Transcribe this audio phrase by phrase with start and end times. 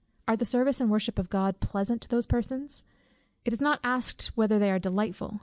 [0.27, 2.83] Are the service and worship of God pleasant to these persons?
[3.45, 5.39] it is not asked whether they are delightful.